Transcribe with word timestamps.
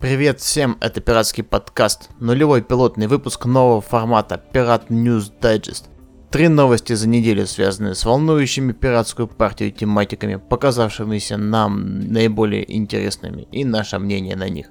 Привет 0.00 0.38
всем, 0.38 0.78
это 0.80 1.00
пиратский 1.00 1.42
подкаст, 1.42 2.10
нулевой 2.20 2.62
пилотный 2.62 3.08
выпуск 3.08 3.46
нового 3.46 3.80
формата 3.80 4.38
Пират 4.38 4.92
News 4.92 5.32
Digest. 5.40 5.86
Три 6.30 6.46
новости 6.46 6.92
за 6.92 7.08
неделю, 7.08 7.48
связанные 7.48 7.96
с 7.96 8.04
волнующими 8.04 8.70
пиратскую 8.70 9.26
партию 9.26 9.72
тематиками, 9.72 10.36
показавшимися 10.36 11.36
нам 11.36 12.12
наиболее 12.12 12.76
интересными, 12.76 13.48
и 13.50 13.64
наше 13.64 13.98
мнение 13.98 14.36
на 14.36 14.48
них. 14.48 14.68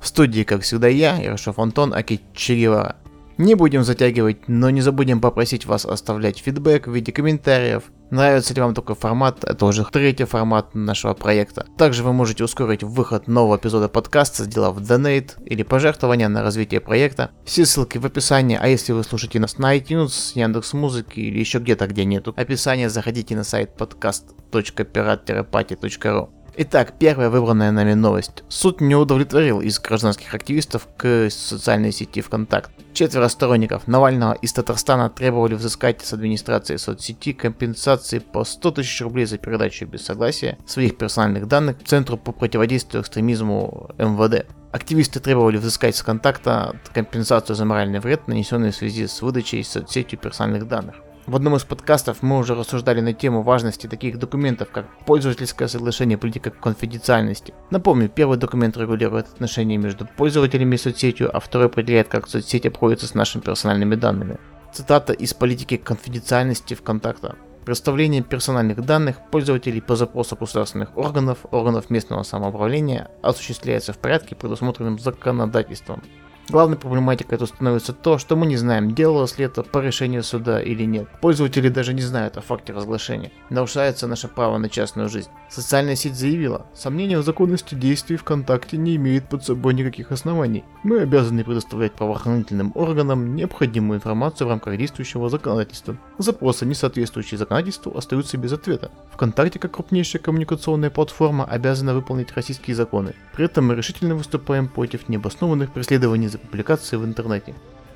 В 0.00 0.06
студии, 0.06 0.42
как 0.42 0.62
всегда, 0.62 0.88
я, 0.88 1.16
Ярошев 1.16 1.58
Антон 1.58 1.92
Акичиривара. 1.92 2.96
Не 3.42 3.54
будем 3.56 3.82
затягивать, 3.82 4.46
но 4.46 4.70
не 4.70 4.82
забудем 4.82 5.20
попросить 5.20 5.66
вас 5.66 5.84
оставлять 5.84 6.38
фидбэк 6.38 6.86
в 6.86 6.94
виде 6.94 7.10
комментариев. 7.10 7.90
Нравится 8.12 8.54
ли 8.54 8.60
вам 8.60 8.72
такой 8.72 8.94
формат? 8.94 9.42
Это 9.42 9.66
уже 9.66 9.84
третий 9.84 10.26
формат 10.26 10.76
нашего 10.76 11.14
проекта. 11.14 11.66
Также 11.76 12.04
вы 12.04 12.12
можете 12.12 12.44
ускорить 12.44 12.84
выход 12.84 13.26
нового 13.26 13.56
эпизода 13.56 13.88
подкаста, 13.88 14.44
сделав 14.44 14.78
донейт 14.78 15.38
или 15.44 15.64
пожертвование 15.64 16.28
на 16.28 16.44
развитие 16.44 16.80
проекта. 16.80 17.32
Все 17.44 17.66
ссылки 17.66 17.98
в 17.98 18.06
описании, 18.06 18.60
а 18.62 18.68
если 18.68 18.92
вы 18.92 19.02
слушаете 19.02 19.40
нас 19.40 19.58
на 19.58 19.76
iTunes, 19.76 20.34
Яндекс 20.36 20.72
Музыки 20.72 21.18
или 21.18 21.40
еще 21.40 21.58
где-то, 21.58 21.88
где 21.88 22.04
нету 22.04 22.32
описания, 22.36 22.88
заходите 22.88 23.34
на 23.34 23.42
сайт 23.42 23.72
podcast.pirat-party.ru. 23.76 26.41
Итак, 26.54 26.92
первая 26.98 27.30
выбранная 27.30 27.70
нами 27.70 27.94
новость. 27.94 28.44
Суд 28.50 28.82
не 28.82 28.94
удовлетворил 28.94 29.62
из 29.62 29.80
гражданских 29.80 30.34
активистов 30.34 30.86
к 30.98 31.30
социальной 31.30 31.92
сети 31.92 32.20
ВКонтакт. 32.20 32.70
Четверо 32.92 33.28
сторонников 33.28 33.88
Навального 33.88 34.34
из 34.34 34.52
Татарстана 34.52 35.08
требовали 35.08 35.54
взыскать 35.54 36.02
с 36.04 36.12
администрации 36.12 36.76
соцсети 36.76 37.32
компенсации 37.32 38.18
по 38.18 38.44
100 38.44 38.70
тысяч 38.72 39.00
рублей 39.00 39.24
за 39.24 39.38
передачу 39.38 39.86
без 39.86 40.04
согласия 40.04 40.58
своих 40.66 40.98
персональных 40.98 41.48
данных 41.48 41.78
Центру 41.86 42.18
по 42.18 42.32
противодействию 42.32 43.00
экстремизму 43.00 43.88
МВД. 43.96 44.44
Активисты 44.72 45.20
требовали 45.20 45.56
взыскать 45.56 45.96
с 45.96 46.02
контакта 46.02 46.76
компенсацию 46.92 47.56
за 47.56 47.64
моральный 47.64 48.00
вред, 48.00 48.28
нанесенный 48.28 48.72
в 48.72 48.76
связи 48.76 49.06
с 49.06 49.22
выдачей 49.22 49.64
соцсетью 49.64 50.18
персональных 50.18 50.68
данных. 50.68 50.96
В 51.24 51.36
одном 51.36 51.54
из 51.54 51.62
подкастов 51.62 52.20
мы 52.22 52.38
уже 52.38 52.56
рассуждали 52.56 53.00
на 53.00 53.12
тему 53.12 53.42
важности 53.42 53.86
таких 53.86 54.18
документов, 54.18 54.70
как 54.72 54.86
пользовательское 55.06 55.68
соглашение 55.68 56.18
политика 56.18 56.50
конфиденциальности. 56.50 57.54
Напомню, 57.70 58.08
первый 58.08 58.38
документ 58.38 58.76
регулирует 58.76 59.28
отношения 59.28 59.76
между 59.76 60.04
пользователями 60.04 60.74
и 60.74 60.78
соцсетью, 60.78 61.34
а 61.34 61.38
второй 61.38 61.68
определяет, 61.68 62.08
как 62.08 62.28
соцсеть 62.28 62.66
обходится 62.66 63.06
с 63.06 63.14
нашими 63.14 63.40
персональными 63.40 63.94
данными. 63.94 64.38
Цитата 64.72 65.12
из 65.12 65.32
политики 65.32 65.76
конфиденциальности 65.76 66.74
ВКонтакта. 66.74 67.36
Представление 67.64 68.22
персональных 68.22 68.84
данных 68.84 69.18
пользователей 69.30 69.80
по 69.80 69.94
запросу 69.94 70.34
государственных 70.34 70.96
органов, 70.96 71.46
органов 71.52 71.88
местного 71.88 72.24
самоуправления 72.24 73.12
осуществляется 73.22 73.92
в 73.92 73.98
порядке, 73.98 74.34
предусмотренным 74.34 74.98
законодательством. 74.98 76.02
Главной 76.48 76.76
проблематикой 76.76 77.38
тут 77.38 77.50
становится 77.50 77.92
то, 77.92 78.18
что 78.18 78.34
мы 78.34 78.46
не 78.46 78.56
знаем, 78.56 78.94
делалось 78.94 79.38
ли 79.38 79.44
это 79.44 79.62
по 79.62 79.78
решению 79.78 80.24
суда 80.24 80.60
или 80.60 80.82
нет. 80.84 81.08
Пользователи 81.20 81.68
даже 81.68 81.94
не 81.94 82.02
знают 82.02 82.36
о 82.36 82.40
факте 82.40 82.72
разглашения. 82.72 83.30
Нарушается 83.48 84.08
наше 84.08 84.26
право 84.26 84.58
на 84.58 84.68
частную 84.68 85.08
жизнь. 85.08 85.28
Социальная 85.48 85.94
сеть 85.94 86.16
заявила, 86.16 86.66
сомнение 86.74 87.18
в 87.18 87.24
законности 87.24 87.74
действий 87.74 88.16
ВКонтакте 88.16 88.76
не 88.76 88.96
имеет 88.96 89.28
под 89.28 89.44
собой 89.44 89.74
никаких 89.74 90.10
оснований. 90.10 90.64
Мы 90.82 91.00
обязаны 91.00 91.44
предоставлять 91.44 91.92
правоохранительным 91.92 92.72
органам 92.74 93.36
необходимую 93.36 93.98
информацию 93.98 94.46
в 94.46 94.50
рамках 94.50 94.76
действующего 94.76 95.28
законодательства. 95.28 95.96
Запросы, 96.18 96.66
не 96.66 96.74
соответствующие 96.74 97.38
законодательству, 97.38 97.96
остаются 97.96 98.36
без 98.36 98.52
ответа. 98.52 98.90
ВКонтакте, 99.12 99.58
как 99.58 99.72
крупнейшая 99.72 100.20
коммуникационная 100.20 100.90
платформа, 100.90 101.44
обязана 101.44 101.94
выполнить 101.94 102.32
российские 102.34 102.74
законы. 102.74 103.14
При 103.34 103.44
этом 103.44 103.66
мы 103.66 103.74
решительно 103.74 104.16
выступаем 104.16 104.68
против 104.68 105.08
необоснованных 105.08 105.72
преследований 105.72 106.31
за 106.32 106.38
публикации 106.38 106.96
в 106.96 107.04
интернете. 107.04 107.54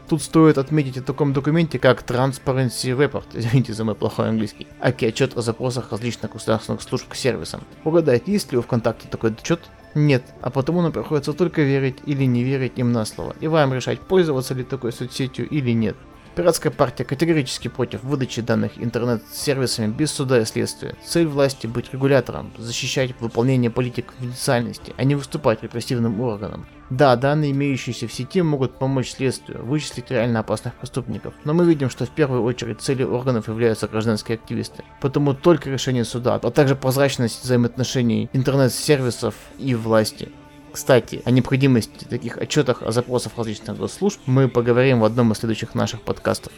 Тут 0.08 0.22
стоит 0.22 0.56
отметить 0.56 0.98
о 0.98 1.02
таком 1.02 1.32
документе, 1.32 1.80
как 1.80 2.02
Transparency 2.08 2.96
Report, 2.96 3.24
извините 3.34 3.72
за 3.72 3.84
мой 3.84 3.96
плохой 3.96 4.28
английский, 4.28 4.68
аки 4.80 5.04
отчет 5.04 5.36
о 5.36 5.42
запросах 5.42 5.90
различных 5.90 6.32
государственных 6.32 6.82
служб 6.82 7.08
к 7.08 7.16
сервисам. 7.16 7.62
Угадайте, 7.84 8.30
есть 8.30 8.52
ли 8.52 8.58
у 8.58 8.62
ВКонтакте 8.62 9.08
такой 9.08 9.32
отчет? 9.32 9.60
Нет, 9.94 10.22
а 10.42 10.50
потому 10.50 10.82
нам 10.82 10.92
приходится 10.92 11.32
только 11.32 11.62
верить 11.62 11.96
или 12.06 12.24
не 12.24 12.44
верить 12.44 12.74
им 12.76 12.92
на 12.92 13.04
слово, 13.04 13.34
и 13.40 13.48
вам 13.48 13.74
решать, 13.74 14.00
пользоваться 14.00 14.54
ли 14.54 14.62
такой 14.62 14.92
соцсетью 14.92 15.48
или 15.48 15.72
нет. 15.72 15.96
Пиратская 16.36 16.70
партия 16.70 17.06
категорически 17.06 17.68
против 17.68 18.02
выдачи 18.04 18.42
данных 18.42 18.72
интернет-сервисами 18.76 19.90
без 19.90 20.12
суда 20.12 20.38
и 20.38 20.44
следствия. 20.44 20.94
Цель 21.02 21.26
власти 21.26 21.66
быть 21.66 21.94
регулятором, 21.94 22.52
защищать 22.58 23.18
выполнение 23.20 23.70
политик 23.70 24.08
конфиденциальности, 24.08 24.92
а 24.98 25.04
не 25.04 25.14
выступать 25.14 25.62
репрессивным 25.62 26.20
органом. 26.20 26.66
Да, 26.90 27.16
данные, 27.16 27.52
имеющиеся 27.52 28.06
в 28.06 28.12
сети, 28.12 28.42
могут 28.42 28.78
помочь 28.78 29.12
следствию 29.12 29.64
вычислить 29.64 30.10
реально 30.10 30.40
опасных 30.40 30.74
преступников, 30.74 31.32
но 31.44 31.54
мы 31.54 31.64
видим, 31.64 31.88
что 31.88 32.04
в 32.04 32.10
первую 32.10 32.42
очередь 32.42 32.82
целью 32.82 33.14
органов 33.14 33.48
являются 33.48 33.88
гражданские 33.88 34.34
активисты. 34.34 34.84
Потому 35.00 35.32
только 35.32 35.70
решение 35.70 36.04
суда, 36.04 36.34
а 36.34 36.50
также 36.50 36.76
прозрачность 36.76 37.44
взаимоотношений 37.44 38.28
интернет-сервисов 38.34 39.34
и 39.58 39.74
власти. 39.74 40.28
Кстати, 40.76 41.22
о 41.24 41.30
необходимости 41.30 42.04
таких 42.04 42.36
отчетах 42.36 42.82
о 42.82 42.92
запросах 42.92 43.32
различных 43.38 43.78
госслужб 43.78 44.20
мы 44.26 44.46
поговорим 44.46 45.00
в 45.00 45.06
одном 45.06 45.32
из 45.32 45.38
следующих 45.38 45.74
наших 45.74 46.02
подкастов. 46.02 46.52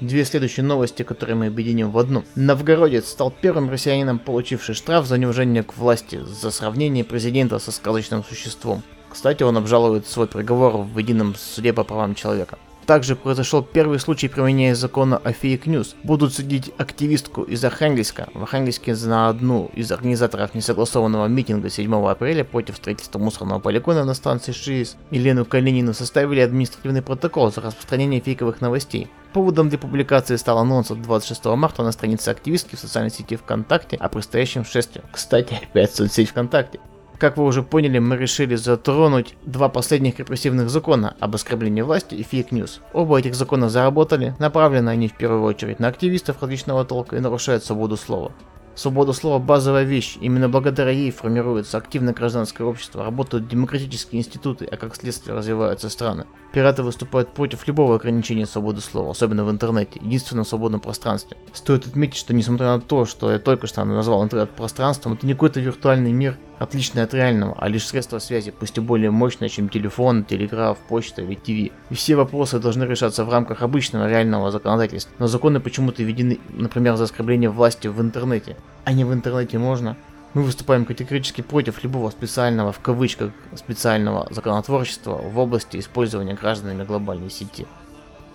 Две 0.00 0.24
следующие 0.24 0.64
новости, 0.64 1.04
которые 1.04 1.36
мы 1.36 1.46
объединим 1.46 1.92
в 1.92 1.98
одну. 1.98 2.24
Новгородец 2.34 3.08
стал 3.08 3.30
первым 3.30 3.70
россиянином, 3.70 4.18
получивший 4.18 4.74
штраф 4.74 5.06
за 5.06 5.16
неуважение 5.16 5.62
к 5.62 5.76
власти 5.76 6.20
за 6.24 6.50
сравнение 6.50 7.04
президента 7.04 7.60
со 7.60 7.70
сказочным 7.70 8.24
существом. 8.24 8.82
Кстати, 9.08 9.44
он 9.44 9.56
обжалует 9.56 10.08
свой 10.08 10.26
приговор 10.26 10.78
в 10.78 10.98
едином 10.98 11.36
суде 11.36 11.72
по 11.72 11.84
правам 11.84 12.16
человека. 12.16 12.58
Также 12.86 13.14
произошел 13.14 13.62
первый 13.62 14.00
случай 14.00 14.28
применения 14.28 14.74
закона 14.74 15.16
о 15.16 15.32
фейк 15.32 15.66
news. 15.66 15.94
Будут 16.02 16.34
судить 16.34 16.72
активистку 16.78 17.42
из 17.42 17.64
Архангельска. 17.64 18.28
В 18.34 18.42
Архангельске 18.42 18.94
за 18.94 19.28
одну 19.28 19.70
из 19.74 19.92
организаторов 19.92 20.54
несогласованного 20.54 21.26
митинга 21.26 21.70
7 21.70 21.94
апреля 22.06 22.44
против 22.44 22.76
строительства 22.76 23.18
мусорного 23.18 23.60
полигона 23.60 24.04
на 24.04 24.14
станции 24.14 24.52
ШИИС 24.52 24.96
Елену 25.10 25.44
Калинину 25.44 25.94
составили 25.94 26.40
административный 26.40 27.02
протокол 27.02 27.52
за 27.52 27.60
распространение 27.60 28.20
фейковых 28.20 28.60
новостей. 28.60 29.08
Поводом 29.32 29.68
для 29.68 29.78
публикации 29.78 30.36
стал 30.36 30.58
анонс 30.58 30.90
от 30.90 31.00
26 31.00 31.44
марта 31.56 31.82
на 31.82 31.92
странице 31.92 32.28
активистки 32.28 32.74
в 32.74 32.80
социальной 32.80 33.10
сети 33.10 33.36
ВКонтакте 33.36 33.96
о 33.96 34.08
предстоящем 34.08 34.64
шествии. 34.64 35.02
Кстати, 35.10 35.58
опять 35.62 35.94
соцсеть 35.94 36.30
ВКонтакте. 36.30 36.80
Как 37.22 37.36
вы 37.36 37.44
уже 37.44 37.62
поняли, 37.62 38.00
мы 38.00 38.16
решили 38.16 38.56
затронуть 38.56 39.36
два 39.44 39.68
последних 39.68 40.18
репрессивных 40.18 40.68
закона 40.68 41.14
об 41.20 41.36
оскорблении 41.36 41.80
власти 41.80 42.16
и 42.16 42.24
fake 42.24 42.49
news. 42.49 42.80
Оба 42.92 43.20
этих 43.20 43.36
закона 43.36 43.68
заработали, 43.68 44.34
направлены 44.40 44.90
они 44.90 45.06
в 45.06 45.16
первую 45.16 45.44
очередь 45.44 45.78
на 45.78 45.86
активистов 45.86 46.42
различного 46.42 46.84
толка 46.84 47.14
и 47.14 47.20
нарушают 47.20 47.62
свободу 47.62 47.96
слова. 47.96 48.32
Свобода 48.74 49.12
слова– 49.12 49.38
базовая 49.44 49.84
вещь, 49.84 50.16
именно 50.20 50.48
благодаря 50.48 50.90
ей 50.90 51.10
формируется 51.10 51.76
активное 51.76 52.14
гражданское 52.14 52.64
общество, 52.64 53.04
работают 53.04 53.46
демократические 53.46 54.20
институты, 54.20 54.64
а 54.64 54.76
как 54.76 54.96
следствие 54.96 55.36
развиваются 55.36 55.90
страны. 55.90 56.24
Пираты 56.52 56.82
выступают 56.82 57.34
против 57.34 57.68
любого 57.68 57.96
ограничения 57.96 58.46
свободы 58.46 58.80
слова, 58.80 59.10
особенно 59.10 59.44
в 59.44 59.50
интернете, 59.50 60.00
единственном 60.02 60.46
свободном 60.46 60.80
пространстве. 60.80 61.36
Стоит 61.52 61.86
отметить, 61.86 62.16
что 62.16 62.34
несмотря 62.34 62.68
на 62.68 62.80
то, 62.80 63.04
что 63.04 63.30
я 63.30 63.38
только 63.38 63.66
что 63.66 63.84
назвал 63.84 64.24
интернет 64.24 64.50
пространством, 64.50 65.12
это 65.12 65.26
не 65.26 65.34
какой-то 65.34 65.60
виртуальный 65.60 66.12
мир, 66.12 66.38
отличный 66.62 67.02
от 67.02 67.14
реального, 67.14 67.56
а 67.58 67.68
лишь 67.68 67.86
средство 67.86 68.18
связи, 68.18 68.50
пусть 68.50 68.78
и 68.78 68.80
более 68.80 69.10
мощное, 69.10 69.48
чем 69.48 69.68
телефон, 69.68 70.24
телеграф, 70.24 70.78
почта 70.88 71.22
или 71.22 71.34
ТВ. 71.34 71.72
И 71.90 71.94
все 71.94 72.16
вопросы 72.16 72.58
должны 72.58 72.84
решаться 72.84 73.24
в 73.24 73.30
рамках 73.30 73.62
обычного 73.62 74.08
реального 74.08 74.50
законодательства, 74.50 75.12
но 75.18 75.26
законы 75.26 75.60
почему-то 75.60 76.02
введены, 76.02 76.38
например, 76.50 76.96
за 76.96 77.04
оскорбление 77.04 77.50
власти 77.50 77.88
в 77.88 78.00
интернете. 78.00 78.56
А 78.84 78.92
не 78.92 79.04
в 79.04 79.12
интернете 79.12 79.58
можно? 79.58 79.96
Мы 80.34 80.42
выступаем 80.42 80.86
категорически 80.86 81.42
против 81.42 81.84
любого 81.84 82.08
специального, 82.10 82.72
в 82.72 82.80
кавычках, 82.80 83.32
специального 83.54 84.26
законотворчества 84.30 85.16
в 85.16 85.38
области 85.38 85.76
использования 85.76 86.34
гражданами 86.34 86.84
глобальной 86.84 87.30
сети. 87.30 87.66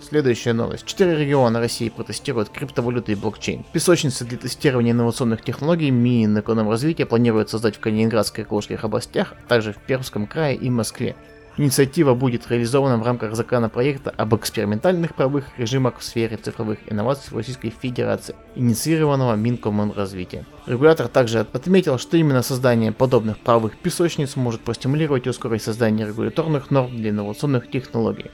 Следующая 0.00 0.52
новость. 0.52 0.86
Четыре 0.86 1.16
региона 1.16 1.58
России 1.58 1.88
протестируют 1.88 2.50
криптовалюты 2.50 3.12
и 3.12 3.14
блокчейн. 3.14 3.64
Песочницы 3.72 4.24
для 4.24 4.38
тестирования 4.38 4.92
инновационных 4.92 5.42
технологий 5.42 5.90
Минэкономразвития 5.90 7.04
планируют 7.04 7.50
создать 7.50 7.76
в 7.76 7.80
Калининградской 7.80 8.44
и 8.44 8.46
Калужских 8.46 8.84
областях, 8.84 9.34
а 9.44 9.48
также 9.48 9.72
в 9.72 9.78
Пермском 9.78 10.26
крае 10.26 10.56
и 10.56 10.70
Москве. 10.70 11.16
Инициатива 11.58 12.14
будет 12.14 12.48
реализована 12.48 12.98
в 12.98 13.02
рамках 13.02 13.34
законопроекта 13.34 14.10
об 14.10 14.32
экспериментальных 14.36 15.16
правовых 15.16 15.44
режимах 15.58 15.98
в 15.98 16.04
сфере 16.04 16.36
цифровых 16.36 16.78
инноваций 16.86 17.32
в 17.32 17.36
Российской 17.36 17.70
Федерации, 17.70 18.36
инициированного 18.54 19.34
Минкоммунразвития. 19.34 20.46
Регулятор 20.66 21.08
также 21.08 21.40
отметил, 21.40 21.98
что 21.98 22.16
именно 22.16 22.42
создание 22.42 22.92
подобных 22.92 23.40
правовых 23.40 23.76
песочниц 23.76 24.36
может 24.36 24.60
простимулировать 24.60 25.26
и 25.26 25.30
ускорить 25.30 25.64
создание 25.64 26.06
регуляторных 26.06 26.70
норм 26.70 26.96
для 26.96 27.10
инновационных 27.10 27.68
технологий. 27.68 28.30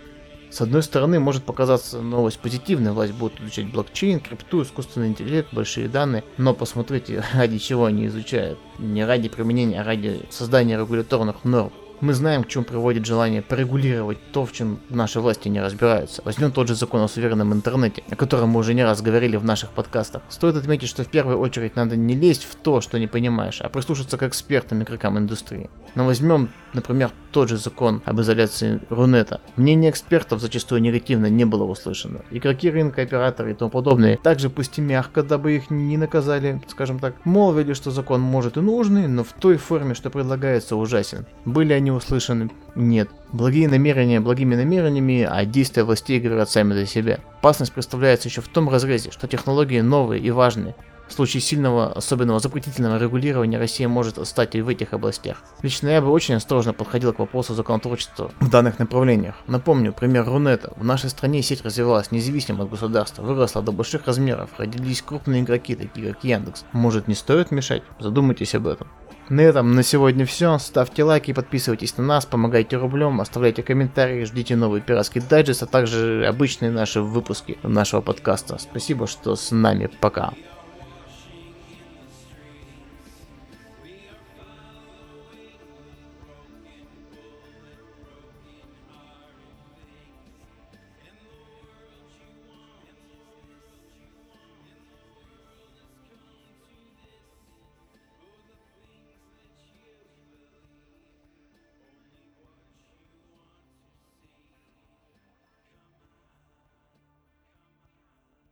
С 0.51 0.61
одной 0.61 0.83
стороны, 0.83 1.19
может 1.19 1.45
показаться 1.45 2.01
новость 2.01 2.39
позитивной, 2.39 2.93
власть 2.93 3.13
будет 3.13 3.41
изучать 3.41 3.71
блокчейн, 3.71 4.21
крипту, 4.21 4.63
искусственный 4.63 5.09
интеллект, 5.09 5.53
большие 5.53 5.89
данные, 5.89 6.25
но 6.39 6.55
посмотрите, 6.55 7.25
ради 7.35 7.59
чего 7.59 7.87
они 7.87 8.07
изучают. 8.07 8.59
Не 8.79 9.05
ради 9.05 9.29
применения, 9.29 9.81
а 9.81 9.85
ради 9.85 10.23
создания 10.31 10.79
регуляторных 10.79 11.45
норм. 11.45 11.73
Мы 12.01 12.13
знаем, 12.13 12.45
к 12.45 12.49
чему 12.49 12.65
приводит 12.65 13.07
желание 13.07 13.43
порегулировать 13.43 14.19
то, 14.33 14.45
в 14.45 14.53
чем 14.53 14.81
наши 14.89 15.21
власти 15.21 15.49
не 15.49 15.61
разбираются. 15.61 16.23
Возьмем 16.25 16.53
тот 16.53 16.69
же 16.69 16.75
закон 16.75 17.01
о 17.01 17.09
суверенном 17.09 17.53
интернете, 17.53 18.03
о 18.11 18.17
котором 18.17 18.51
мы 18.51 18.61
уже 18.61 18.75
не 18.75 18.85
раз 18.85 19.03
говорили 19.03 19.37
в 19.37 19.45
наших 19.45 19.71
подкастах. 19.71 20.23
Стоит 20.29 20.57
отметить, 20.57 20.89
что 20.89 21.05
в 21.05 21.09
первую 21.09 21.39
очередь 21.39 21.77
надо 21.77 21.97
не 21.97 22.15
лезть 22.15 22.45
в 22.45 22.55
то, 22.57 22.81
что 22.81 22.99
не 22.99 23.07
понимаешь, 23.07 23.61
а 23.61 23.69
прислушаться 23.69 24.19
к 24.19 24.23
экспертам 24.23 24.81
и 24.81 24.85
игрокам 24.85 25.19
индустрии. 25.19 25.71
Но 25.95 26.05
возьмем, 26.05 26.51
например, 26.73 27.11
тот 27.31 27.49
же 27.49 27.57
закон 27.57 28.03
об 28.05 28.21
изоляции 28.21 28.81
Рунета. 28.91 29.41
Мнение 29.57 29.91
экспертов 29.91 30.41
зачастую 30.41 30.81
негативно 30.81 31.27
не 31.27 31.45
было 31.45 31.65
услышано. 31.65 32.23
Игроки 32.31 32.71
рынка, 32.71 33.03
операторы 33.03 33.53
и 33.53 33.55
тому 33.55 33.71
подобное 33.71 34.17
также 34.17 34.51
пусть 34.51 34.79
и 34.79 34.81
мягко, 34.81 35.23
дабы 35.23 35.57
их 35.57 35.71
не 35.71 35.97
наказали, 35.97 36.63
скажем 36.69 36.99
так, 36.99 37.15
молвили, 37.25 37.73
что 37.73 37.91
закон 37.91 38.21
может 38.21 38.57
и 38.57 38.61
нужный, 38.61 39.09
но 39.09 39.25
в 39.25 39.33
той 39.33 39.57
форме, 39.57 39.95
что 39.95 40.11
предлагается, 40.11 40.77
ужасен. 40.77 41.27
Были 41.45 41.73
они 41.73 41.84
услышаны? 41.91 42.51
Нет. 42.75 43.09
Благие 43.33 43.69
намерения 43.69 44.21
благими 44.21 44.55
намерениями, 44.55 45.27
а 45.29 45.45
действия 45.45 45.85
властей 45.85 46.21
говорят 46.21 46.51
сами 46.51 46.75
за 46.75 46.87
себя. 46.87 47.21
Опасность 47.39 47.73
представляется 47.73 48.29
еще 48.29 48.41
в 48.41 48.49
том 48.49 48.69
разрезе, 48.69 49.11
что 49.11 49.27
технологии 49.27 49.81
новые 49.81 50.23
и 50.23 50.31
важные, 50.31 50.75
в 51.09 51.13
случае 51.13 51.41
сильного, 51.41 51.93
особенного 51.93 52.41
запретительного 52.41 52.99
регулирования 52.99 53.59
Россия 53.59 53.89
может 53.89 54.19
отстать 54.19 54.55
и 54.55 54.63
в 54.63 54.69
этих 54.69 54.93
областях. 54.93 55.43
Лично 55.63 55.89
я 55.89 56.01
бы 56.01 56.11
очень 56.11 56.35
осторожно 56.35 56.73
подходил 56.73 57.13
к 57.13 57.19
вопросу 57.19 57.55
законотворчества 57.55 58.31
в 58.41 58.51
данных 58.51 58.79
направлениях. 58.79 59.35
Напомню, 59.47 59.93
пример 59.93 60.25
Рунета. 60.25 60.73
В 60.77 60.85
нашей 60.85 61.11
стране 61.11 61.43
сеть 61.43 61.63
развивалась 61.63 62.11
независимо 62.11 62.65
от 62.65 62.71
государства, 62.71 63.23
выросла 63.23 63.63
до 63.63 63.73
больших 63.73 64.07
размеров, 64.07 64.51
родились 64.57 65.03
крупные 65.03 65.43
игроки, 65.43 65.75
такие 65.75 66.13
как 66.13 66.25
Яндекс. 66.25 66.65
Может 66.73 67.07
не 67.07 67.15
стоит 67.15 67.51
мешать? 67.51 67.83
Задумайтесь 68.01 68.55
об 68.55 68.67
этом. 68.67 68.89
На 69.31 69.41
этом 69.41 69.73
на 69.73 69.83
сегодня 69.83 70.27
все. 70.27 70.59
Ставьте 70.59 71.03
лайки, 71.03 71.33
подписывайтесь 71.33 71.97
на 71.97 72.05
нас, 72.05 72.27
помогайте 72.27 72.77
рублем, 72.77 73.21
оставляйте 73.21 73.63
комментарии, 73.63 74.25
ждите 74.25 74.55
новый 74.55 74.83
пиратский 74.83 75.23
дайджест, 75.23 75.63
а 75.63 75.67
также 75.67 76.27
обычные 76.27 76.71
наши 76.71 77.01
выпуски 77.01 77.59
нашего 77.63 78.03
подкаста. 78.03 78.59
Спасибо, 78.59 79.07
что 79.07 79.35
с 79.35 79.51
нами. 79.51 79.89
Пока. 80.01 80.35